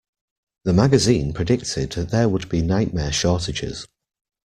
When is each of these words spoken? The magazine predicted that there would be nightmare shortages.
The 0.63 0.73
magazine 0.73 1.31
predicted 1.31 1.87
that 1.91 2.09
there 2.09 2.27
would 2.27 2.49
be 2.49 2.63
nightmare 2.63 3.11
shortages. 3.11 3.85